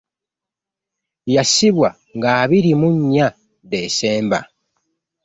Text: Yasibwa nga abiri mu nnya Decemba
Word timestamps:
Yasibwa 1.35 1.89
nga 2.15 2.29
abiri 2.41 2.71
mu 2.79 2.89
nnya 2.97 3.27
Decemba 3.71 4.39